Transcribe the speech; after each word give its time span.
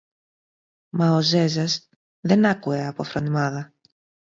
Μα 0.89 1.11
ο 1.15 1.21
Ζέζας 1.21 1.89
δεν 2.21 2.45
άκουε 2.45 2.85
από 2.87 3.03
φρονιμάδα 3.03 3.73